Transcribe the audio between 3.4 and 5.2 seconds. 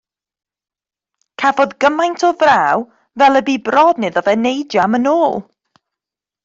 y bu bron iddo fe neidio am yn